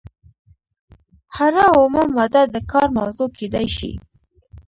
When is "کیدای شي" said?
3.37-3.91